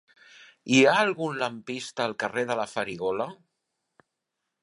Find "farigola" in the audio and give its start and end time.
2.73-3.31